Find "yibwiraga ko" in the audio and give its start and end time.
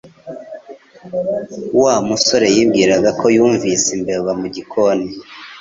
2.55-3.25